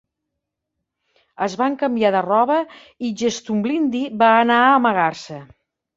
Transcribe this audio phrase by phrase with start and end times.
[1.47, 2.57] Es van canviar de roba
[3.09, 5.43] i Gestumblindi va anar a amagar-se.